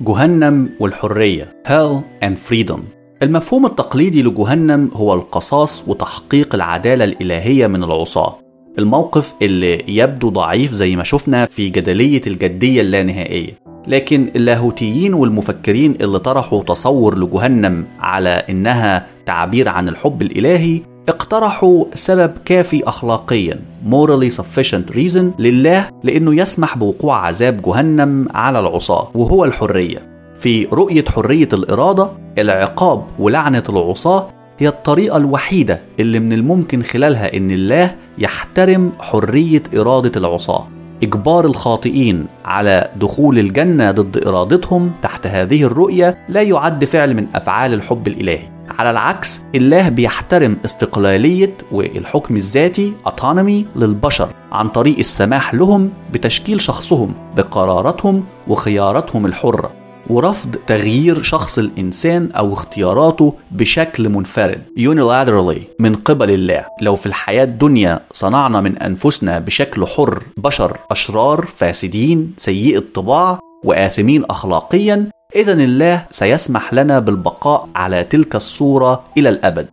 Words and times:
جهنم 0.00 0.70
والحرية 0.80 1.48
Hell 1.68 2.24
and 2.24 2.36
Freedom. 2.50 2.80
المفهوم 3.22 3.66
التقليدي 3.66 4.22
لجهنم 4.22 4.90
هو 4.94 5.14
القصاص 5.14 5.84
وتحقيق 5.88 6.54
العدالة 6.54 7.04
الإلهية 7.04 7.66
من 7.66 7.84
العصاة. 7.84 8.38
الموقف 8.78 9.34
اللي 9.42 9.84
يبدو 9.88 10.28
ضعيف 10.28 10.72
زي 10.72 10.96
ما 10.96 11.04
شفنا 11.04 11.46
في 11.46 11.68
جدلية 11.68 12.20
الجدية 12.26 12.80
اللانهائية. 12.80 13.58
لكن 13.86 14.30
اللاهوتيين 14.36 15.14
والمفكرين 15.14 15.94
اللي 16.00 16.18
طرحوا 16.18 16.62
تصور 16.62 17.18
لجهنم 17.18 17.84
على 18.00 18.28
إنها 18.28 19.06
تعبير 19.26 19.68
عن 19.68 19.88
الحب 19.88 20.22
الإلهي 20.22 20.80
اقترحوا 21.10 21.84
سبب 21.94 22.32
كافي 22.44 22.88
أخلاقيا 22.88 23.60
morally 23.90 24.30
sufficient 24.30 24.94
reason 24.94 25.24
لله 25.38 25.88
لأنه 26.04 26.34
يسمح 26.34 26.78
بوقوع 26.78 27.26
عذاب 27.26 27.62
جهنم 27.62 28.28
على 28.34 28.60
العصاة 28.60 29.10
وهو 29.14 29.44
الحرية. 29.44 30.10
في 30.38 30.64
رؤية 30.72 31.04
حرية 31.08 31.48
الإرادة 31.52 32.10
العقاب 32.38 33.04
ولعنة 33.18 33.62
العصاة 33.68 34.28
هي 34.58 34.68
الطريقة 34.68 35.16
الوحيدة 35.16 35.80
اللي 36.00 36.20
من 36.20 36.32
الممكن 36.32 36.82
خلالها 36.82 37.36
إن 37.36 37.50
الله 37.50 37.96
يحترم 38.18 38.92
حرية 39.00 39.62
إرادة 39.76 40.12
العصاة. 40.16 40.68
إجبار 41.02 41.44
الخاطئين 41.44 42.26
على 42.44 42.90
دخول 42.96 43.38
الجنة 43.38 43.90
ضد 43.90 44.26
إرادتهم 44.26 44.92
تحت 45.02 45.26
هذه 45.26 45.62
الرؤية 45.62 46.18
لا 46.28 46.42
يعد 46.42 46.84
فعل 46.84 47.14
من 47.14 47.26
أفعال 47.34 47.74
الحب 47.74 48.08
الإلهي. 48.08 48.42
على 48.78 48.90
العكس 48.90 49.42
الله 49.54 49.88
بيحترم 49.88 50.56
استقلالية 50.64 51.54
والحكم 51.72 52.36
الذاتي 52.36 52.92
autonomy 53.08 53.78
للبشر 53.78 54.28
عن 54.52 54.68
طريق 54.68 54.98
السماح 54.98 55.54
لهم 55.54 55.90
بتشكيل 56.12 56.60
شخصهم 56.60 57.14
بقراراتهم 57.36 58.24
وخياراتهم 58.48 59.26
الحرة. 59.26 59.79
ورفض 60.10 60.56
تغيير 60.66 61.22
شخص 61.22 61.58
الإنسان 61.58 62.30
أو 62.32 62.52
اختياراته 62.52 63.34
بشكل 63.50 64.08
منفرد. 64.08 64.62
Unilaterally 64.78 65.60
من 65.78 65.94
قبل 65.94 66.30
الله. 66.30 66.64
لو 66.80 66.96
في 66.96 67.06
الحياة 67.06 67.44
الدنيا 67.44 68.00
صنعنا 68.12 68.60
من 68.60 68.78
أنفسنا 68.78 69.38
بشكل 69.38 69.86
حر 69.86 70.22
بشر 70.36 70.76
أشرار 70.90 71.46
فاسدين 71.56 72.34
سيئي 72.36 72.76
الطباع 72.76 73.38
وآثمين 73.64 74.24
أخلاقيا 74.24 75.06
إذا 75.36 75.52
الله 75.52 76.06
سيسمح 76.10 76.74
لنا 76.74 76.98
بالبقاء 76.98 77.68
على 77.76 78.04
تلك 78.04 78.36
الصورة 78.36 79.04
إلى 79.18 79.28
الأبد. 79.28 79.66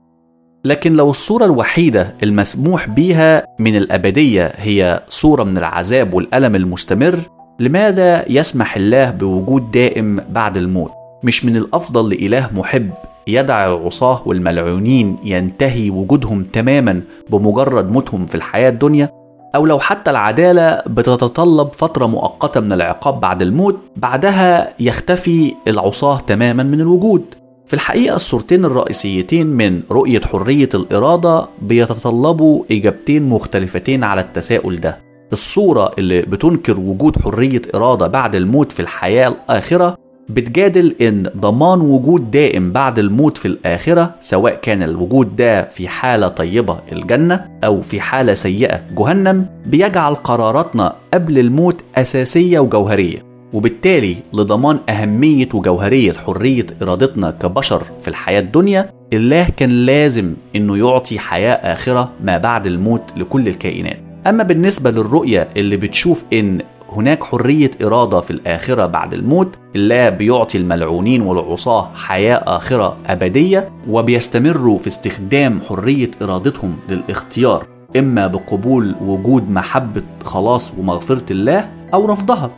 لكن 0.65 0.93
لو 0.93 1.09
الصورة 1.09 1.45
الوحيدة 1.45 2.15
المسموح 2.23 2.89
بها 2.89 3.45
من 3.59 3.75
الأبدية 3.75 4.53
هي 4.55 5.03
صورة 5.09 5.43
من 5.43 5.57
العذاب 5.57 6.13
والألم 6.13 6.55
المستمر 6.55 7.19
لماذا 7.59 8.31
يسمح 8.31 8.75
الله 8.75 9.09
بوجود 9.11 9.71
دائم 9.71 10.19
بعد 10.29 10.57
الموت؟ 10.57 10.91
مش 11.23 11.45
من 11.45 11.55
الأفضل 11.55 12.09
لإله 12.09 12.49
محب 12.55 12.89
يدع 13.27 13.65
العصاة 13.73 14.21
والملعونين 14.25 15.17
ينتهي 15.23 15.89
وجودهم 15.89 16.43
تماما 16.43 17.01
بمجرد 17.29 17.91
موتهم 17.91 18.25
في 18.25 18.35
الحياة 18.35 18.69
الدنيا؟ 18.69 19.09
أو 19.55 19.65
لو 19.65 19.79
حتى 19.79 20.11
العدالة 20.11 20.81
بتتطلب 20.87 21.69
فترة 21.73 22.05
مؤقتة 22.05 22.59
من 22.59 22.71
العقاب 22.71 23.19
بعد 23.19 23.41
الموت 23.41 23.77
بعدها 23.95 24.73
يختفي 24.79 25.53
العصاة 25.67 26.19
تماما 26.19 26.63
من 26.63 26.81
الوجود 26.81 27.21
في 27.67 27.73
الحقيقة 27.73 28.15
الصورتين 28.15 28.65
الرئيسيتين 28.65 29.47
من 29.47 29.81
رؤية 29.91 30.19
حرية 30.21 30.69
الإرادة 30.73 31.45
بيتطلبوا 31.61 32.63
إجابتين 32.71 33.29
مختلفتين 33.29 34.03
على 34.03 34.21
التساؤل 34.21 34.75
ده 34.75 34.97
الصورة 35.33 35.91
اللي 35.97 36.21
بتنكر 36.21 36.79
وجود 36.79 37.21
حرية 37.21 37.61
إرادة 37.75 38.07
بعد 38.07 38.35
الموت 38.35 38.71
في 38.71 38.79
الحياة 38.79 39.27
الآخرة 39.27 39.97
بتجادل 40.29 40.95
إن 41.01 41.29
ضمان 41.37 41.81
وجود 41.81 42.31
دائم 42.31 42.71
بعد 42.71 42.99
الموت 42.99 43.37
في 43.37 43.45
الآخرة 43.47 44.15
سواء 44.21 44.55
كان 44.61 44.83
الوجود 44.83 45.35
ده 45.35 45.63
في 45.69 45.87
حالة 45.87 46.27
طيبة 46.27 46.79
الجنة 46.91 47.45
أو 47.63 47.81
في 47.81 48.01
حالة 48.01 48.33
سيئة 48.33 48.81
جهنم 48.97 49.45
بيجعل 49.65 50.15
قراراتنا 50.15 50.93
قبل 51.13 51.39
الموت 51.39 51.77
أساسية 51.95 52.59
وجوهرية. 52.59 53.27
وبالتالي 53.53 54.15
لضمان 54.33 54.79
أهمية 54.89 55.49
وجوهرية 55.53 56.13
حرية 56.13 56.65
إرادتنا 56.81 57.31
كبشر 57.31 57.83
في 58.01 58.07
الحياة 58.07 58.39
الدنيا 58.39 58.89
الله 59.13 59.49
كان 59.57 59.69
لازم 59.69 60.33
إنه 60.55 60.77
يعطي 60.77 61.19
حياة 61.19 61.53
آخرة 61.73 62.11
ما 62.23 62.37
بعد 62.37 62.67
الموت 62.67 63.03
لكل 63.17 63.47
الكائنات. 63.47 63.99
أما 64.27 64.43
بالنسبة 64.43 64.91
للرؤية 64.91 65.49
اللي 65.57 65.77
بتشوف 65.77 66.23
إن 66.33 66.61
هناك 66.91 67.23
حرية 67.23 67.71
إرادة 67.83 68.21
في 68.21 68.31
الآخرة 68.31 68.85
بعد 68.85 69.13
الموت 69.13 69.55
الله 69.75 70.09
بيعطي 70.09 70.57
الملعونين 70.57 71.21
والعصاة 71.21 71.91
حياة 71.95 72.43
آخرة 72.57 72.97
أبدية 73.05 73.69
وبيستمروا 73.89 74.79
في 74.79 74.87
استخدام 74.87 75.59
حرية 75.69 76.11
إرادتهم 76.21 76.75
للاختيار 76.89 77.65
إما 77.97 78.27
بقبول 78.27 78.95
وجود 79.01 79.49
محبة 79.49 80.03
خلاص 80.23 80.73
ومغفرة 80.77 81.25
الله 81.31 81.69
أو 81.93 82.05
رفضها. 82.05 82.51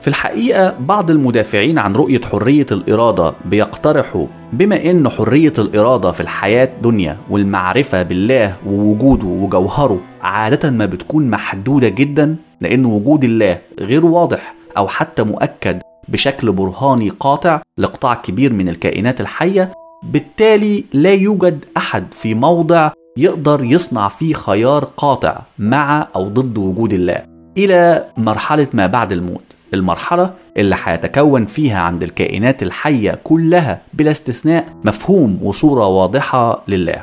في 0.00 0.08
الحقيقة 0.08 0.74
بعض 0.80 1.10
المدافعين 1.10 1.78
عن 1.78 1.92
رؤية 1.92 2.20
حرية 2.20 2.66
الإرادة 2.72 3.34
بيقترحوا 3.44 4.26
بما 4.52 4.90
إن 4.90 5.08
حرية 5.08 5.52
الإرادة 5.58 6.12
في 6.12 6.20
الحياة 6.20 6.68
دنيا 6.82 7.16
والمعرفة 7.30 8.02
بالله 8.02 8.56
ووجوده 8.66 9.26
وجوهره 9.26 10.00
عادة 10.22 10.70
ما 10.70 10.86
بتكون 10.86 11.30
محدودة 11.30 11.88
جدا 11.88 12.36
لأن 12.60 12.84
وجود 12.84 13.24
الله 13.24 13.58
غير 13.80 14.06
واضح 14.06 14.54
أو 14.76 14.88
حتى 14.88 15.22
مؤكد 15.22 15.80
بشكل 16.08 16.52
برهاني 16.52 17.08
قاطع 17.08 17.62
لقطاع 17.78 18.14
كبير 18.14 18.52
من 18.52 18.68
الكائنات 18.68 19.20
الحية 19.20 19.70
بالتالي 20.02 20.84
لا 20.92 21.12
يوجد 21.12 21.64
أحد 21.76 22.04
في 22.10 22.34
موضع 22.34 22.90
يقدر 23.16 23.64
يصنع 23.64 24.08
فيه 24.08 24.34
خيار 24.34 24.84
قاطع 24.84 25.38
مع 25.58 26.08
أو 26.16 26.28
ضد 26.28 26.58
وجود 26.58 26.92
الله. 26.92 27.22
إلى 27.56 28.04
مرحلة 28.16 28.66
ما 28.72 28.86
بعد 28.86 29.12
الموت. 29.12 29.57
المرحلة 29.74 30.30
اللي 30.56 30.76
هيتكون 30.84 31.46
فيها 31.46 31.78
عند 31.78 32.02
الكائنات 32.02 32.62
الحية 32.62 33.18
كلها 33.24 33.80
بلا 33.94 34.10
استثناء 34.10 34.68
مفهوم 34.84 35.38
وصورة 35.42 35.86
واضحة 35.86 36.62
لله. 36.68 37.02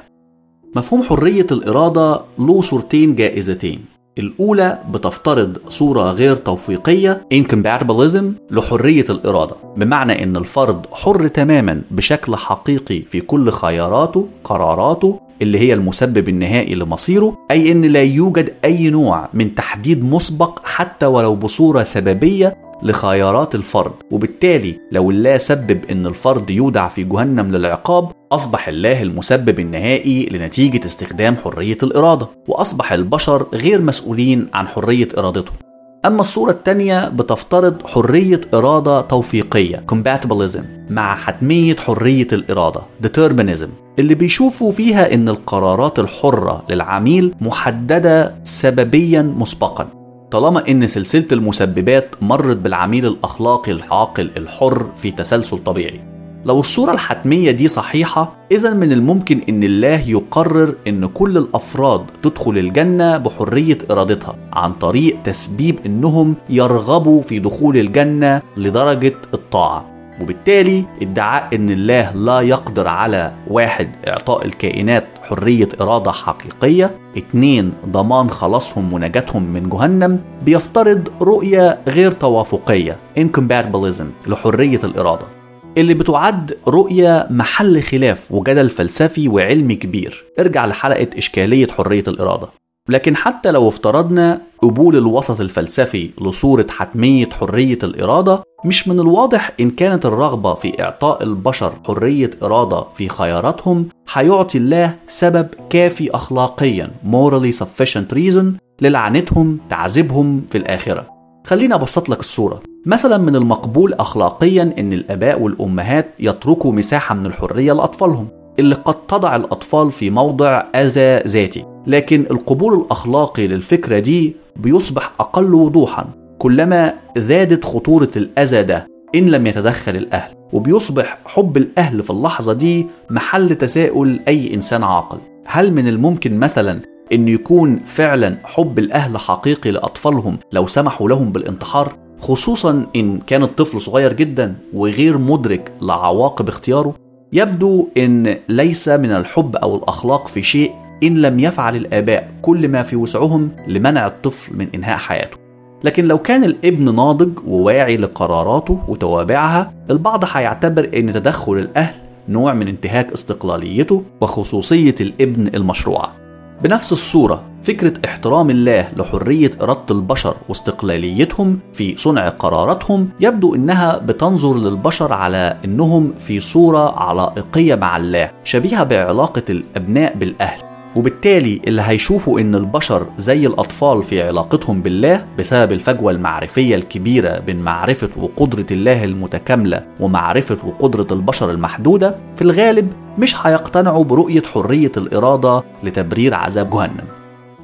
مفهوم 0.76 1.04
حرية 1.04 1.48
الإرادة 1.52 2.20
له 2.40 2.62
صورتين 2.62 3.16
جائزتين. 3.16 3.86
الأولى 4.18 4.80
بتفترض 4.92 5.58
صورة 5.70 6.12
غير 6.12 6.36
توفيقية 6.36 7.22
incompatibilism 7.34 8.24
لحرية 8.52 9.06
الإرادة 9.10 9.56
بمعنى 9.78 10.24
إن 10.24 10.38
الفرد 10.38 10.86
حر 10.92 11.28
تماما 11.28 11.82
بشكل 11.92 12.36
حقيقي 12.36 13.02
في 13.02 13.22
كل 13.22 13.50
خياراته 13.52 14.28
قراراته 14.44 15.20
اللي 15.42 15.60
هي 15.60 15.74
المسبب 15.74 16.30
النهائي 16.30 16.76
لمصيره 16.76 17.38
أي 17.52 17.72
إن 17.72 17.82
لا 17.82 18.04
يوجد 18.04 18.54
أي 18.66 18.90
نوع 18.90 19.30
من 19.34 19.56
تحديد 19.56 20.04
مسبق 20.04 20.60
حتى 20.66 21.06
ولو 21.06 21.36
بصورة 21.36 21.84
سببية 21.84 22.58
لخيارات 22.84 23.56
الفرد. 23.56 23.92
وبالتالي 24.12 24.80
لو 24.92 25.12
الله 25.12 25.38
سبب 25.38 25.86
إن 25.92 26.06
الفرد 26.06 26.50
يودع 26.50 26.88
في 26.88 27.04
جهنم 27.04 27.52
للعقاب 27.52 28.12
أصبح 28.32 28.68
الله 28.68 29.02
المسبب 29.02 29.60
النهائي 29.60 30.26
لنتيجة 30.26 30.86
استخدام 30.86 31.36
حرية 31.44 31.78
الإرادة 31.84 32.28
وأصبح 32.48 32.92
البشر 32.92 33.46
غير 33.54 33.82
مسؤولين 33.82 34.48
عن 34.54 34.68
حرية 34.68 35.08
إرادتهم. 35.18 35.65
أما 36.06 36.22
الصورة 36.22 36.52
الثانية 36.52 37.10
بتفترض 37.10 37.88
حرية 37.88 38.42
إرادة 38.54 39.02
توفيقية 39.02 39.84
compatibilism 39.92 40.62
مع 40.90 41.16
حتمية 41.16 41.76
حرية 41.76 42.28
الإرادة 42.34 42.82
determinism 43.04 43.68
اللي 44.00 44.16
بيشوفوا 44.16 44.72
فيها 44.72 45.14
إن 45.14 45.30
القرارات 45.30 46.00
الحرة 46.00 46.64
للعميل 46.70 47.36
محددة 47.42 48.36
سببيا 48.44 49.22
مسبقا. 49.22 49.88
طالما 50.32 50.68
إن 50.68 50.88
سلسلة 50.88 51.28
المسببات 51.32 52.16
مرت 52.22 52.58
بالعميل 52.58 53.06
الأخلاقي 53.06 53.72
العاقل 53.72 54.32
الحر 54.38 54.86
في 54.96 55.12
تسلسل 55.12 55.58
طبيعي. 55.58 56.15
لو 56.46 56.60
الصورة 56.60 56.92
الحتمية 56.92 57.52
دي 57.52 57.68
صحيحة 57.68 58.36
إذا 58.52 58.74
من 58.74 58.92
الممكن 58.92 59.40
إن 59.50 59.64
الله 59.64 60.10
يقرر 60.10 60.76
إن 60.88 61.06
كل 61.06 61.38
الأفراد 61.38 62.02
تدخل 62.24 62.58
الجنة 62.58 63.18
بحرية 63.18 63.78
إرادتها 63.92 64.36
عن 64.54 64.74
طريق 64.74 65.22
تسبيب 65.24 65.80
إنهم 65.86 66.36
يرغبوا 66.50 67.22
في 67.22 67.40
دخول 67.40 67.78
الجنة 67.78 68.42
لدرجة 68.58 69.14
الطاعة. 69.34 69.86
وبالتالي 70.22 70.84
ادعاء 71.02 71.56
إن 71.56 71.70
الله 71.70 72.12
لا 72.12 72.42
يقدر 72.42 72.88
على 72.88 73.34
واحد 73.48 73.90
إعطاء 74.08 74.46
الكائنات 74.46 75.06
حرية 75.22 75.70
إرادة 75.82 76.12
حقيقية 76.12 76.92
اتنين 77.18 77.74
ضمان 77.88 78.30
خلاصهم 78.30 78.94
ونجاتهم 78.94 79.44
من 79.44 79.70
جهنم 79.70 80.20
بيفترض 80.46 81.10
رؤية 81.22 81.78
غير 81.88 82.12
توافقية 82.12 82.98
incompatibilism 83.20 84.28
لحرية 84.30 84.80
الإرادة. 84.84 85.35
اللي 85.78 85.94
بتعد 85.94 86.58
رؤية 86.68 87.28
محل 87.30 87.82
خلاف 87.82 88.32
وجدل 88.32 88.70
فلسفي 88.70 89.28
وعلمي 89.28 89.76
كبير. 89.76 90.26
ارجع 90.40 90.66
لحلقة 90.66 91.08
إشكالية 91.18 91.68
حرية 91.68 92.04
الإرادة. 92.08 92.48
لكن 92.90 93.16
حتى 93.16 93.52
لو 93.52 93.70
افترضنا 93.70 94.42
قبول 94.62 94.96
الوسط 94.96 95.42
الفلسفي 95.42 96.10
لصورة 96.22 96.68
حتمية 96.70 97.30
حرية 97.30 97.78
الإرادة 97.84 98.44
مش 98.66 98.88
من 98.88 99.00
الواضح 99.00 99.52
إن 99.60 99.70
كانت 99.70 100.06
الرغبة 100.06 100.54
في 100.54 100.84
إعطاء 100.84 101.24
البشر 101.24 101.74
حرية 101.88 102.30
إرادة 102.44 102.84
في 102.98 103.10
خياراتهم 103.10 103.88
هيعطي 104.14 104.58
الله 104.58 104.96
سبب 105.08 105.48
كافي 105.70 106.12
أخلاقيا 106.16 106.92
morally 107.12 107.56
sufficient 107.56 108.16
reason 108.16 108.46
للعنتهم 108.82 109.60
تعذيبهم 109.70 110.42
في 110.52 110.58
الآخرة. 110.58 111.15
خليني 111.46 111.74
أبسط 111.74 112.10
لك 112.10 112.20
الصورة. 112.20 112.60
مثلا 112.86 113.18
من 113.18 113.36
المقبول 113.36 113.94
أخلاقيا 113.94 114.74
إن 114.80 114.94
الآباء 114.94 115.42
والأمهات 115.42 116.10
يتركوا 116.20 116.72
مساحة 116.72 117.16
من 117.16 117.26
الحرية 117.26 117.74
لأطفالهم 117.74 118.28
اللي 118.60 118.76
قد 118.76 118.96
تضع 119.08 119.36
الأطفال 119.36 119.92
في 119.92 120.10
موضع 120.10 120.64
أذى 120.76 121.24
ذاتي. 121.28 121.66
لكن 121.88 122.26
القبول 122.32 122.74
الأخلاقي 122.74 123.48
للفكرة 123.48 124.00
دي 124.00 124.36
بيصبح 124.56 125.12
أقل 125.20 125.54
وضوحا 125.54 126.06
كلما 126.38 126.94
زادت 127.18 127.66
خطورة 127.66 128.12
الأذى 128.16 128.64
ده 128.64 128.88
إن 129.16 129.26
لم 129.30 129.48
يتدخل 129.48 129.96
الأهل. 129.96 130.36
وبيصبح 130.54 131.18
حب 131.26 131.58
الأهل 131.58 132.04
في 132.04 132.10
اللحظة 132.10 132.54
دي 132.54 132.88
محل 133.10 133.56
تساؤل 133.56 134.20
أي 134.28 134.54
إنسان 134.54 134.84
عاقل. 134.84 135.18
هل 135.46 135.74
من 135.74 135.88
الممكن 135.88 136.40
مثلا 136.40 136.82
إن 137.14 137.28
يكون 137.28 137.80
فعلا 137.80 138.38
حب 138.44 138.80
الأهل 138.80 139.18
حقيقي 139.18 139.72
لأطفالهم 139.72 140.38
لو 140.52 140.68
سمحوا 140.68 141.10
لهم 141.10 141.32
بالانتحار 141.32 141.96
خصوصا 142.20 142.86
إن 142.96 143.20
كان 143.20 143.44
الطفل 143.44 143.82
صغير 143.82 144.14
جدا 144.14 144.56
وغير 144.74 145.18
مدرك 145.18 145.74
لعواقب 145.82 146.48
اختياره 146.48 146.96
يبدو 147.34 147.88
إن 147.98 148.38
ليس 148.50 148.88
من 148.88 149.12
الحب 149.12 149.56
أو 149.56 149.76
الأخلاق 149.76 150.28
في 150.28 150.42
شيء 150.44 150.72
إن 151.04 151.22
لم 151.22 151.40
يفعل 151.40 151.76
الآباء 151.76 152.32
كل 152.42 152.68
ما 152.68 152.82
في 152.82 152.96
وسعهم 152.96 153.50
لمنع 153.68 154.08
الطفل 154.08 154.58
من 154.58 154.68
إنهاء 154.76 154.98
حياته. 154.98 155.38
لكن 155.84 156.08
لو 156.08 156.18
كان 156.18 156.44
الابن 156.44 156.96
ناضج 156.96 157.40
وواعي 157.48 157.98
لقراراته 157.98 158.80
وتوابعها 158.88 159.74
البعض 159.90 160.24
هيعتبر 160.32 160.90
إن 160.96 161.14
تدخل 161.14 161.54
الأهل 161.54 161.96
نوع 162.30 162.54
من 162.54 162.68
انتهاك 162.68 163.12
استقلاليته 163.12 164.04
وخصوصية 164.22 164.96
الابن 165.02 165.48
المشروعة. 165.56 166.25
بنفس 166.64 166.92
الصورة 166.92 167.44
فكرة 167.64 167.94
احترام 168.06 168.50
الله 168.50 168.92
لحرية 168.98 169.52
إرادة 169.62 169.86
البشر 169.92 170.36
واستقلاليتهم 170.50 171.60
في 171.74 171.98
صنع 171.98 172.30
قراراتهم 172.30 173.10
يبدو 173.20 173.56
إنها 173.56 173.98
بتنظر 173.98 174.58
للبشر 174.58 175.14
على 175.14 175.58
إنهم 175.66 176.14
في 176.18 176.40
صورة 176.40 177.00
علائقيه 177.00 177.76
مع 177.76 177.98
الله 177.98 178.32
شبيهة 178.44 178.84
بعلاقة 178.84 179.44
الأبناء 179.50 180.16
بالأهل. 180.16 180.65
وبالتالي 180.96 181.62
اللي 181.68 181.82
هيشوفوا 181.82 182.40
إن 182.40 182.56
البشر 182.56 183.06
زي 183.18 183.48
الأطفال 183.48 184.04
في 184.04 184.24
علاقتهم 184.24 184.82
بالله 184.82 185.26
بسبب 185.40 185.72
الفجوة 185.72 186.12
المعرفية 186.12 186.76
الكبيرة 186.76 187.40
بين 187.40 187.60
معرفة 187.60 188.10
وقدرة 188.18 188.66
الله 188.72 189.04
المتكاملة 189.04 189.86
ومعرفة 190.00 190.58
وقدرة 190.68 191.08
البشر 191.12 191.52
المحدودة 191.52 192.16
في 192.36 192.42
الغالب 192.42 192.94
مش 193.18 193.48
هيقتنعوا 193.48 194.04
برؤية 194.04 194.42
حرية 194.54 194.92
الإرادة 194.98 195.64
لتبرير 195.84 196.34
عذاب 196.34 196.70
جهنم. 196.70 197.06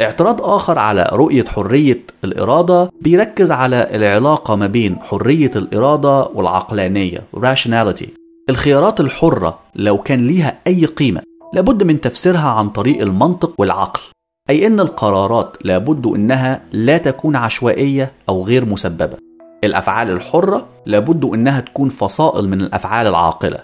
اعتراض 0.02 0.42
آخر 0.42 0.80
على 0.80 1.10
رؤية 1.14 1.46
حرية 1.46 2.02
الإرادة 2.24 2.92
بيركز 3.02 3.52
على 3.52 3.88
العلاقة 3.94 4.56
ما 4.56 4.68
بين 4.68 4.96
حرية 5.02 5.52
الإرادة 5.56 6.24
والعقلانية 6.34 7.24
rationality. 7.38 8.06
الخيارات 8.50 9.00
الحرة 9.00 9.60
لو 9.76 9.98
كان 9.98 10.28
ليها 10.28 10.58
أي 10.68 10.86
قيمة 10.86 11.22
لابد 11.54 11.84
من 11.84 12.02
تفسيرها 12.02 12.50
عن 12.50 12.70
طريق 12.70 13.02
المنطق 13.02 13.54
والعقل 13.58 14.02
أي 14.50 14.68
أن 14.68 14.80
القرارات 14.80 15.58
لابد 15.62 16.08
أنها 16.08 16.62
لا 16.72 16.98
تكون 16.98 17.36
عشوائية 17.36 18.12
أو 18.30 18.44
غير 18.44 18.66
مسببة. 18.66 19.18
الأفعال 19.64 20.10
الحرة 20.10 20.66
لابد 20.86 21.26
أنها 21.26 21.60
تكون 21.60 21.90
فصائل 21.90 22.50
من 22.50 22.62
الأفعال 22.62 23.08
العاقلة. 23.08 23.60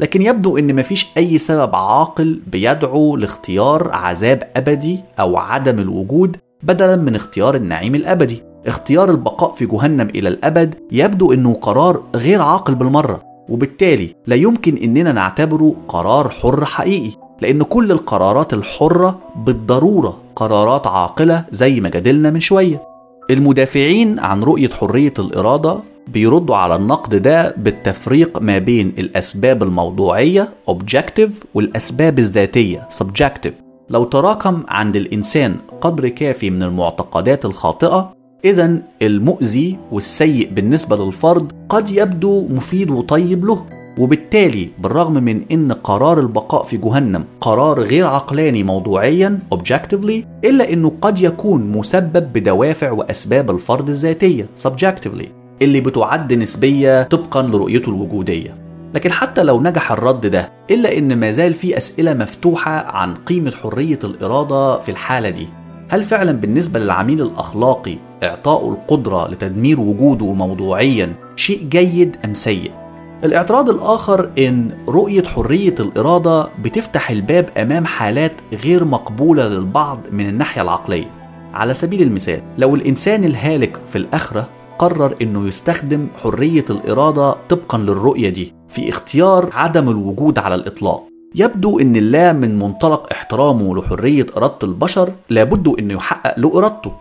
لكن 0.00 0.22
يبدو 0.22 0.58
أن 0.58 0.76
مفيش 0.76 1.06
أي 1.16 1.38
سبب 1.38 1.74
عاقل 1.74 2.40
بيدعو 2.46 3.16
لاختيار 3.16 3.90
عذاب 3.92 4.50
أبدي 4.56 5.00
أو 5.20 5.36
عدم 5.36 5.78
الوجود 5.78 6.36
بدلا 6.62 6.96
من 6.96 7.14
اختيار 7.14 7.54
النعيم 7.54 7.94
الأبدي. 7.94 8.42
اختيار 8.66 9.10
البقاء 9.10 9.52
في 9.52 9.66
جهنم 9.66 10.08
إلى 10.08 10.28
الأبد 10.28 10.74
يبدو 10.92 11.32
أنه 11.32 11.54
قرار 11.54 12.02
غير 12.14 12.42
عاقل 12.42 12.74
بالمرة 12.74 13.22
وبالتالي 13.48 14.14
لا 14.26 14.36
يمكن 14.36 14.76
أننا 14.76 15.12
نعتبره 15.12 15.74
قرار 15.88 16.28
حر 16.28 16.64
حقيقي. 16.64 17.21
لأن 17.42 17.62
كل 17.62 17.92
القرارات 17.92 18.54
الحرة 18.54 19.18
بالضرورة 19.36 20.18
قرارات 20.36 20.86
عاقلة 20.86 21.44
زي 21.52 21.80
ما 21.80 21.88
جادلنا 21.88 22.30
من 22.30 22.40
شوية. 22.40 22.82
المدافعين 23.30 24.18
عن 24.18 24.42
رؤية 24.42 24.68
حرية 24.68 25.14
الإرادة 25.18 25.76
بيردوا 26.08 26.56
على 26.56 26.76
النقد 26.76 27.14
ده 27.14 27.54
بالتفريق 27.56 28.38
ما 28.42 28.58
بين 28.58 28.92
الأسباب 28.98 29.62
الموضوعية 29.62 30.48
objective 30.70 31.30
والأسباب 31.54 32.18
الذاتية 32.18 32.88
subjective. 32.98 33.52
لو 33.90 34.04
تراكم 34.04 34.62
عند 34.68 34.96
الإنسان 34.96 35.56
قدر 35.80 36.08
كافي 36.08 36.50
من 36.50 36.62
المعتقدات 36.62 37.44
الخاطئة 37.44 38.12
إذا 38.44 38.78
المؤذي 39.02 39.76
والسيء 39.92 40.50
بالنسبة 40.52 40.96
للفرد 40.96 41.52
قد 41.68 41.90
يبدو 41.90 42.48
مفيد 42.48 42.90
وطيب 42.90 43.44
له. 43.44 43.81
وبالتالي 43.98 44.68
بالرغم 44.78 45.12
من 45.12 45.42
إن 45.52 45.72
قرار 45.72 46.20
البقاء 46.20 46.64
في 46.64 46.76
جهنم 46.76 47.24
قرار 47.40 47.80
غير 47.80 48.06
عقلاني 48.06 48.62
موضوعيا 48.62 49.38
objectively 49.54 50.24
إلا 50.44 50.72
إنه 50.72 50.92
قد 51.02 51.20
يكون 51.20 51.72
مسبب 51.72 52.32
بدوافع 52.32 52.90
وأسباب 52.90 53.50
الفرد 53.50 53.88
الذاتية 53.88 54.46
subjectively 54.68 55.26
اللي 55.62 55.80
بتعد 55.80 56.32
نسبية 56.32 57.02
طبقا 57.02 57.42
لرؤيته 57.42 57.88
الوجودية. 57.88 58.54
لكن 58.94 59.12
حتى 59.12 59.42
لو 59.42 59.60
نجح 59.60 59.92
الرد 59.92 60.26
ده 60.26 60.52
إلا 60.70 60.98
إن 60.98 61.16
ما 61.20 61.30
زال 61.30 61.54
في 61.54 61.76
أسئلة 61.76 62.14
مفتوحة 62.14 62.70
عن 62.72 63.14
قيمة 63.14 63.50
حرية 63.50 63.98
الإرادة 64.04 64.78
في 64.78 64.90
الحالة 64.90 65.30
دي. 65.30 65.48
هل 65.90 66.02
فعلا 66.02 66.32
بالنسبة 66.32 66.80
للعميل 66.80 67.22
الأخلاقي 67.22 67.96
اعطائه 68.22 68.68
القدرة 68.70 69.28
لتدمير 69.28 69.80
وجوده 69.80 70.32
موضوعيا 70.32 71.12
شيء 71.36 71.68
جيد 71.68 72.16
أم 72.24 72.34
سيء؟ 72.34 72.81
الاعتراض 73.24 73.70
الآخر 73.70 74.30
إن 74.38 74.70
رؤية 74.88 75.22
حرية 75.22 75.74
الإرادة 75.80 76.48
بتفتح 76.62 77.10
الباب 77.10 77.48
أمام 77.56 77.86
حالات 77.86 78.32
غير 78.64 78.84
مقبولة 78.84 79.48
للبعض 79.48 80.00
من 80.12 80.28
الناحية 80.28 80.62
العقلية. 80.62 81.10
على 81.54 81.74
سبيل 81.74 82.02
المثال، 82.02 82.42
لو 82.58 82.74
الإنسان 82.74 83.24
الهالك 83.24 83.80
في 83.92 83.96
الآخرة 83.96 84.48
قرر 84.78 85.14
إنه 85.22 85.48
يستخدم 85.48 86.06
حرية 86.22 86.64
الإرادة 86.70 87.36
طبقًا 87.48 87.78
للرؤية 87.78 88.28
دي 88.28 88.54
في 88.68 88.88
اختيار 88.88 89.50
عدم 89.52 89.88
الوجود 89.88 90.38
على 90.38 90.54
الإطلاق. 90.54 91.02
يبدو 91.34 91.78
إن 91.78 91.96
الله 91.96 92.32
من 92.32 92.58
منطلق 92.58 93.08
احترامه 93.12 93.76
لحرية 93.76 94.26
إرادة 94.36 94.58
البشر 94.62 95.12
لابد 95.30 95.74
إنه 95.78 95.94
يحقق 95.94 96.38
له 96.38 96.58
إرادته، 96.58 96.92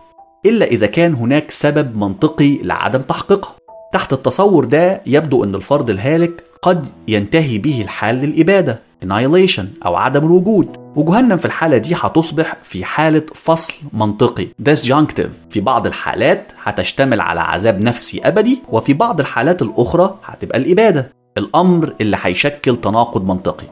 إلا 0.45 0.65
إذا 0.65 0.85
كان 0.85 1.13
هناك 1.13 1.51
سبب 1.51 1.97
منطقي 1.97 2.57
لعدم 2.57 3.01
تحقيقها. 3.01 3.60
تحت 3.93 4.13
التصور 4.13 4.65
ده 4.65 5.01
يبدو 5.05 5.43
أن 5.43 5.55
الفرد 5.55 5.89
الهالك 5.89 6.43
قد 6.61 6.87
ينتهي 7.07 7.57
به 7.57 7.81
الحال 7.81 8.15
للإبادة 8.15 8.79
annihilation 9.05 9.63
أو 9.85 9.95
عدم 9.95 10.25
الوجود. 10.25 10.67
وجهنم 10.95 11.37
في 11.37 11.45
الحالة 11.45 11.77
دي 11.77 11.95
هتصبح 11.95 12.57
في 12.63 12.85
حالة 12.85 13.21
فصل 13.35 13.73
منطقي. 13.93 14.47
disjunctive. 14.69 15.29
في 15.49 15.59
بعض 15.59 15.87
الحالات 15.87 16.51
هتشتمل 16.63 17.21
على 17.21 17.41
عذاب 17.41 17.81
نفسي 17.81 18.21
أبدي 18.23 18.59
وفي 18.71 18.93
بعض 18.93 19.19
الحالات 19.19 19.61
الأخرى 19.61 20.15
هتبقى 20.25 20.57
الإبادة. 20.57 21.11
الأمر 21.37 21.93
اللي 22.01 22.17
هيشكل 22.21 22.75
تناقض 22.75 23.25
منطقي. 23.25 23.65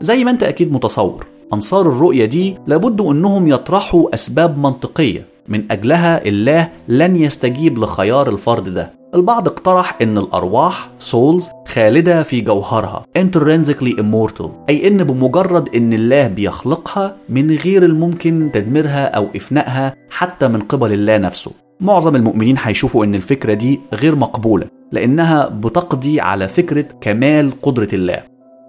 زي 0.00 0.24
ما 0.24 0.30
أنت 0.30 0.42
أكيد 0.42 0.72
متصور 0.72 1.26
أنصار 1.52 1.88
الرؤية 1.88 2.24
دي 2.24 2.56
لابد 2.66 3.00
أنهم 3.00 3.48
يطرحوا 3.48 4.14
أسباب 4.14 4.58
منطقية 4.58 5.24
من 5.48 5.72
أجلها 5.72 6.26
الله 6.28 6.68
لن 6.88 7.16
يستجيب 7.16 7.78
لخيار 7.78 8.28
الفرد 8.28 8.68
ده. 8.74 8.90
البعض 9.14 9.48
اقترح 9.48 9.98
إن 10.02 10.18
الأرواح 10.18 10.90
سولز 10.98 11.50
خالدة 11.68 12.22
في 12.22 12.40
جوهرها 12.40 13.04
intrinsically 13.18 13.92
immortal 14.00 14.48
أي 14.68 14.88
إن 14.88 15.04
بمجرد 15.04 15.74
إن 15.74 15.92
الله 15.92 16.28
بيخلقها 16.28 17.16
من 17.28 17.56
غير 17.64 17.82
الممكن 17.84 18.50
تدميرها 18.52 19.06
أو 19.06 19.26
إفنائها 19.36 19.94
حتى 20.10 20.48
من 20.48 20.60
قبل 20.60 20.92
الله 20.92 21.18
نفسه. 21.18 21.50
معظم 21.80 22.16
المؤمنين 22.16 22.56
هيشوفوا 22.62 23.04
إن 23.04 23.14
الفكرة 23.14 23.54
دي 23.54 23.80
غير 23.92 24.14
مقبولة 24.16 24.66
لإنها 24.92 25.48
بتقضي 25.48 26.20
على 26.20 26.48
فكرة 26.48 26.86
كمال 27.00 27.60
قدرة 27.62 27.88
الله. 27.92 28.22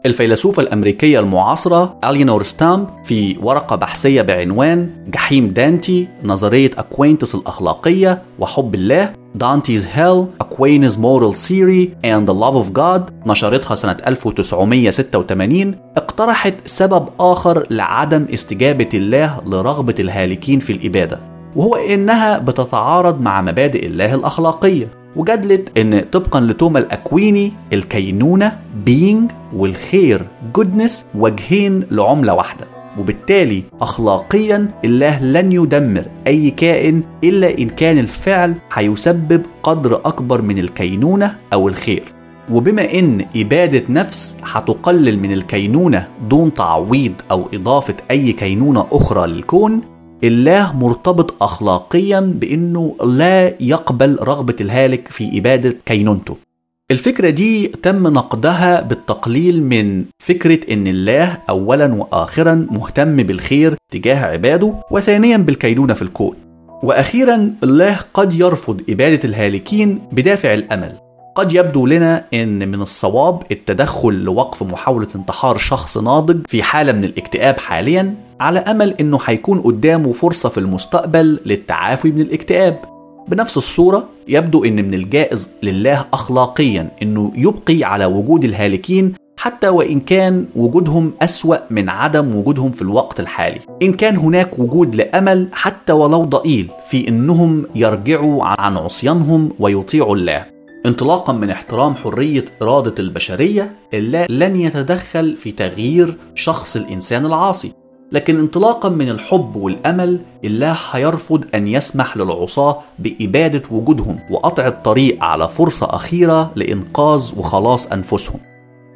الفيلسوفة 0.06 0.62
الأمريكية 0.62 1.20
المعاصرة 1.20 2.00
إلينور 2.03 2.44
ستامب 2.44 2.88
في 3.04 3.38
ورقة 3.42 3.75
بحثية 3.75 4.22
بعنوان 4.22 4.90
جحيم 5.08 5.48
دانتي 5.48 6.08
نظرية 6.24 6.72
أكوينتس 6.78 7.36
الأخلاقية 7.36 8.22
وحب 8.40 8.75
الله 8.75 9.25
Dante's 9.38 9.84
Hell 9.84 10.30
Aquinas 10.39 10.96
Moral 10.98 11.34
Theory 11.34 11.94
and 12.04 12.25
the 12.25 12.34
Love 12.34 12.56
of 12.56 12.74
God 12.74 13.12
نشرتها 13.25 13.75
سنة 13.75 13.98
1986 14.08 15.75
اقترحت 15.98 16.54
سبب 16.65 17.10
آخر 17.20 17.68
لعدم 17.70 18.25
استجابة 18.34 18.89
الله 18.94 19.42
لرغبة 19.46 19.96
الهالكين 20.00 20.60
في 20.60 20.74
الإبادة 20.74 21.20
وهو 21.56 21.75
إنها 21.75 22.38
بتتعارض 22.38 23.22
مع 23.22 23.42
مبادئ 23.42 23.86
الله 23.86 24.15
الأخلاقية 24.15 24.88
وجدلت 25.15 25.77
إن 25.77 26.06
طبقا 26.12 26.39
لتوما 26.39 26.80
الأكويني 26.80 27.54
الكينونة 27.74 28.60
being 28.88 29.34
والخير 29.56 30.25
goodness 30.58 30.92
وجهين 31.15 31.84
لعملة 31.92 32.34
واحدة. 32.34 32.75
وبالتالي 33.00 33.64
اخلاقيا 33.82 34.72
الله 34.86 35.24
لن 35.24 35.52
يدمر 35.52 36.06
أي 36.28 36.52
كائن 36.52 37.04
إلا 37.24 37.58
إن 37.60 37.70
كان 37.70 37.98
الفعل 37.98 38.56
هيسبب 38.74 39.42
قدر 39.64 40.02
أكبر 40.06 40.42
من 40.42 40.60
الكينونة 40.60 41.36
أو 41.54 41.68
الخير. 41.68 42.04
وبما 42.52 42.94
إن 42.94 43.25
إبادة 43.36 43.84
نفس 43.90 44.38
هتقلل 44.44 45.20
من 45.20 45.34
الكينونة 45.34 46.08
دون 46.30 46.54
تعويض 46.54 47.14
أو 47.32 47.48
إضافة 47.54 47.96
أي 48.12 48.32
كينونة 48.32 48.88
أخرى 48.92 49.28
للكون 49.28 49.82
الله 50.24 50.78
مرتبط 50.78 51.44
اخلاقيا 51.44 52.20
بإنه 52.20 52.96
لا 53.04 53.64
يقبل 53.64 54.18
رغبة 54.22 54.56
الهالك 54.62 55.08
في 55.08 55.40
إبادة 55.40 55.78
كينونته. 55.86 56.45
الفكرة 56.92 57.30
دي 57.30 57.68
تم 57.68 58.08
نقدها 58.08 58.82
بالتقليل 58.82 59.63
من 59.63 60.06
فكرة 60.20 60.74
إن 60.74 60.88
الله 60.88 61.38
أولا 61.50 61.94
وآخرا 61.94 62.68
مهتم 62.72 63.15
بالخير 63.15 63.75
تجاه 63.92 64.25
عباده 64.25 64.74
وثانيا 64.92 65.38
بالكينونة 65.38 65.94
في 65.94 66.01
الكون. 66.01 66.36
وأخيرا 66.84 67.54
الله 67.63 68.00
قد 68.13 68.34
يرفض 68.34 68.82
إبادة 68.89 69.30
الهالكين 69.30 70.01
بدافع 70.12 70.54
الأمل. 70.54 70.94
قد 71.36 71.54
يبدو 71.54 71.88
لنا 71.88 72.25
إن 72.34 72.68
من 72.68 72.82
الصواب 72.82 73.44
التدخل 73.51 74.13
لوقف 74.13 74.63
محاولة 74.63 75.08
انتحار 75.15 75.58
شخص 75.58 75.98
ناضج 75.98 76.48
في 76.48 76.63
حالة 76.63 76.92
من 76.92 77.04
الاكتئاب 77.04 77.60
حاليا 77.60 78.15
على 78.39 78.60
أمل 78.60 78.94
إنه 79.00 79.20
هيكون 79.25 79.60
قدامه 79.60 80.13
فرصة 80.13 80.50
في 80.50 80.58
المستقبل 80.58 81.39
للتعافي 81.46 82.12
من 82.12 82.22
الاكتئاب. 82.22 82.95
بنفس 83.27 83.58
الصورة 83.58 84.10
يبدو 84.27 84.63
إن 84.63 84.75
من 84.75 84.94
الجائز 84.94 85.50
لله 85.63 86.05
اخلاقيا 86.13 86.91
إنه 87.01 87.32
يبقي 87.36 87.84
على 87.84 88.05
وجود 88.05 88.44
الهالكين 88.44 89.13
حتى 89.38 89.70
وإن 89.70 90.00
كان 90.00 90.46
وجودهم 90.55 91.13
أسوأ 91.22 91.58
من 91.70 91.89
عدم 91.89 92.36
وجودهم 92.36 92.72
في 92.72 92.82
الوقت 92.82 93.20
الحالي. 93.20 93.60
إن 93.82 93.94
كان 93.94 94.17
هناك 94.17 94.60
وجود 94.60 94.96
لأمل 94.96 95.48
حتى 95.51 95.94
ولو 95.94 96.24
ضئيل 96.24 96.70
في 96.89 97.08
إنهم 97.08 97.65
يرجعوا 97.75 98.44
عن 98.46 98.77
عصيانهم 98.77 99.51
ويطيعوا 99.60 100.15
الله. 100.15 100.46
انطلاقا 100.86 101.34
من 101.34 101.50
احترام 101.50 101.96
حرية 101.96 102.46
إرادة 102.62 102.96
البشرية 103.00 103.75
الله 103.94 104.25
لن 104.29 104.55
يتدخل 104.55 105.38
في 105.38 105.51
تغيير 105.51 106.17
شخص 106.36 106.75
الإنسان 106.75 107.25
العاصي. 107.25 107.72
لكن 108.12 108.39
انطلاقا 108.39 108.89
من 108.89 109.09
الحب 109.09 109.55
والأمل 109.55 110.19
الله 110.43 110.77
هيرفض 110.91 111.45
أن 111.55 111.67
يسمح 111.67 112.17
للعصاة 112.17 112.79
بإبادة 113.00 113.62
وجودهم 113.71 114.19
وقطع 114.31 114.67
الطريق 114.67 115.24
على 115.24 115.47
فرصة 115.47 115.85
أخيرة 115.95 116.51
لإنقاذ 116.55 117.31
وخلاص 117.38 117.91
أنفسهم. 117.91 118.39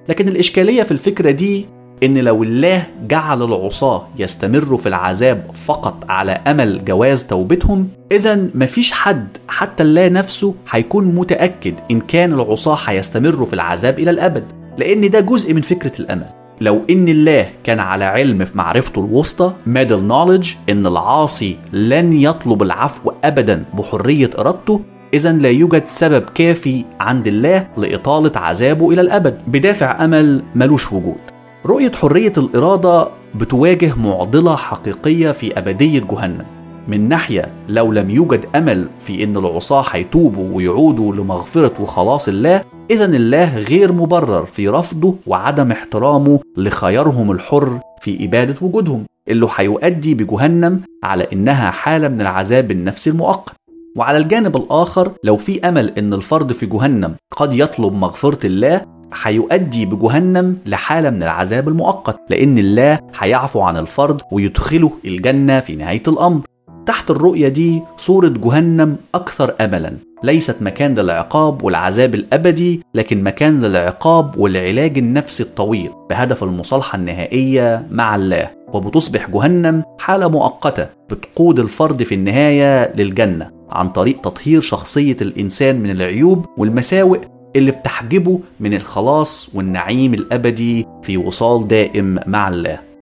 لكن 0.10 0.28
الإشكالية 0.28 0.84
في 0.84 0.92
الفكرة 0.92 1.32
دي 1.32 1.66
إن 2.04 2.18
لو 2.18 2.44
الله 2.44 2.84
جعل 3.08 3.44
العصاة 3.44 4.08
يستمروا 4.18 4.78
في 4.78 4.90
العذاب 4.90 5.52
فقط 5.66 6.06
على 6.10 6.32
أمل 6.32 6.86
جواز 6.86 7.24
توبتهم 7.24 7.88
اذا 8.12 8.50
مفيش 8.56 8.92
حد 8.92 9.28
حتى 9.48 9.84
الله 9.84 10.08
نفسه 10.08 10.56
هيكون 10.72 11.06
متأكد 11.16 11.74
إن 11.92 12.00
كان 12.02 12.34
العصاة 12.34 12.78
هيستمروا 12.86 13.46
في 13.46 13.54
العذاب 13.54 14.00
إلى 14.00 14.12
الأبد. 14.12 14.44
لأن 14.78 15.10
ده 15.10 15.20
جزء 15.20 15.54
من 15.54 15.62
فكرة 15.62 16.02
الأمل. 16.02 16.39
لو 16.62 16.82
إن 16.90 17.08
الله 17.08 17.50
كان 17.64 17.80
على 17.80 18.06
علم 18.06 18.46
في 18.46 18.58
معرفته 18.58 19.00
الوسطى 19.00 19.54
ميدل 19.66 20.04
نوليدج 20.04 20.52
إن 20.70 20.86
العاصي 20.86 21.58
لن 21.74 22.14
يطلب 22.14 22.64
العفو 22.64 23.12
ابدا 23.24 23.66
بحرية 23.74 24.30
إرادته 24.40 24.82
اذا 25.14 25.32
لا 25.32 25.50
يوجد 25.50 25.84
سبب 25.88 26.24
كافي 26.36 26.86
عند 27.00 27.28
الله 27.28 27.68
لإطالة 27.78 28.32
عذابه 28.36 28.92
إلى 28.92 29.02
الأبد. 29.02 29.42
بدافع 29.48 30.06
أمل 30.06 30.44
ملوش 30.56 30.94
وجود. 30.94 31.18
رؤية 31.66 31.92
حرية 31.92 32.34
الإرادة 32.38 33.08
بتواجه 33.36 33.96
معضلة 33.96 34.56
حقيقية 34.56 35.32
في 35.32 35.58
أبدية 35.58 36.00
جهنم. 36.00 36.46
من 36.88 37.10
ناحية 37.10 37.52
لو 37.68 37.92
لم 37.92 38.10
يوجد 38.10 38.46
أمل 38.56 38.88
في 39.00 39.24
أن 39.24 39.38
العصاة 39.38 39.84
هيتوبوا 39.92 40.56
ويعودوا 40.56 41.16
لمغفرة 41.16 41.74
وخلاص 41.80 42.28
الله 42.28 42.62
إذا 42.92 43.06
الله 43.06 43.58
غير 43.58 43.92
مبرر 43.92 44.46
في 44.46 44.68
رفضه 44.68 45.16
وعدم 45.28 45.72
احترامه 45.72 46.40
لخيارهم 46.58 47.32
الحر 47.32 47.80
في 48.02 48.26
إبادة 48.26 48.56
وجودهم 48.62 49.06
اللي 49.28 49.48
هيؤدي 49.56 50.14
بجهنم 50.14 50.82
على 51.04 51.28
إنها 51.34 51.72
حالة 51.72 52.08
من 52.08 52.22
العذاب 52.22 52.72
النفسي 52.72 53.10
المؤقت. 53.10 53.54
وعلى 53.96 54.18
الجانب 54.18 54.58
الآخر 54.58 55.12
لو 55.24 55.38
في 55.38 55.70
أمل 55.70 55.90
إن 55.98 56.14
الفرد 56.14 56.52
في 56.54 56.66
جهنم 56.66 57.16
قد 57.38 57.54
يطلب 57.54 57.94
مغفرة 57.94 58.48
الله 58.48 58.82
هيؤدي 59.24 59.86
بجهنم 59.86 60.58
لحالة 60.66 61.10
من 61.10 61.24
العذاب 61.24 61.68
المؤقت 61.68 62.20
لأن 62.30 62.58
الله 62.58 63.00
هيعفو 63.20 63.62
عن 63.62 63.78
الفرد 63.78 64.22
ويدخله 64.32 64.92
الجنة 65.06 65.60
في 65.60 65.76
نهاية 65.76 66.04
الأمر. 66.08 66.42
تحت 66.90 67.12
الرؤية 67.12 67.48
دي 67.48 67.82
صورة 67.98 68.28
جهنم 68.28 68.96
أكثر 69.16 69.56
أملا. 69.62 69.98
ليست 70.24 70.56
مكان 70.62 70.94
للعقاب 70.94 71.64
والعذاب 71.64 72.16
الأبدي 72.16 72.82
لكن 72.94 73.24
مكان 73.24 73.62
للعقاب 73.62 74.38
والعلاج 74.38 74.98
النفسي 74.98 75.44
الطويل 75.44 75.90
بهدف 76.10 76.44
المصالحة 76.44 76.96
النهائية 76.96 77.88
مع 77.92 78.16
الله. 78.16 78.50
وبتصبح 78.74 79.30
جهنم 79.30 79.84
حالة 80.00 80.28
مؤقتة 80.28 80.88
بتقود 81.10 81.60
الفرد 81.60 82.04
في 82.04 82.16
النهاية 82.16 82.94
للجنة 82.96 83.52
عن 83.70 83.90
طريق 83.90 84.22
تطهير 84.22 84.62
شخصية 84.62 85.18
الإنسان 85.22 85.80
من 85.80 85.90
العيوب 85.92 86.46
والمساوئ 86.58 87.20
اللي 87.56 87.72
بتحجبه 87.72 88.40
من 88.60 88.74
الخلاص 88.74 89.50
والنعيم 89.54 90.14
الأبدي 90.14 90.88
في 91.04 91.18
وصال 91.18 91.68
دائم 91.68 92.20
مع 92.28 92.48
الله. 92.48 92.89